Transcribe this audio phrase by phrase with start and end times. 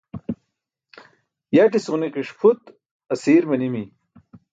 [1.55, 2.63] yaṭis ġunikiṣ phut
[3.13, 3.83] asiir manibi